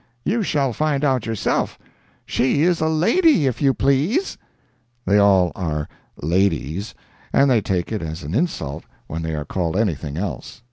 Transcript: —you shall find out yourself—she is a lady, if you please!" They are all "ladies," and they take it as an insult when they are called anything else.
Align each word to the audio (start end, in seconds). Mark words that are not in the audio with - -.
—you 0.25 0.41
shall 0.41 0.73
find 0.73 1.03
out 1.05 1.27
yourself—she 1.27 2.63
is 2.63 2.81
a 2.81 2.87
lady, 2.87 3.45
if 3.45 3.61
you 3.61 3.71
please!" 3.71 4.35
They 5.05 5.19
are 5.19 5.19
all 5.53 5.85
"ladies," 6.19 6.95
and 7.31 7.51
they 7.51 7.61
take 7.61 7.91
it 7.91 8.01
as 8.01 8.23
an 8.23 8.33
insult 8.33 8.83
when 9.05 9.21
they 9.21 9.35
are 9.35 9.45
called 9.45 9.77
anything 9.77 10.17
else. 10.17 10.59